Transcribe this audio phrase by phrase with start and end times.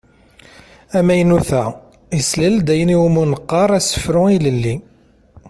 [0.97, 1.63] Amaynut-a
[2.17, 4.75] yeslal-d ayen i wumi qqaren asefru ilelli.